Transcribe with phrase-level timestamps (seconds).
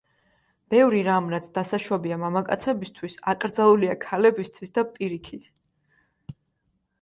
[0.73, 5.47] ბევრი რამ, რაც დასაშვებია მამაკაცებისთვის, აკრძალულია ქალებისთვის, და პირიქით.